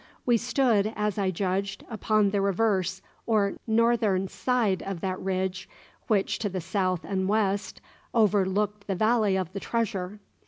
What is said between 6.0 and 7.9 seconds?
which to the south and west